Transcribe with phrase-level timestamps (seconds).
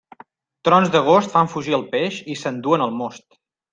[0.69, 3.29] Trons d'agost fan fugir el peix i s'enduen el most.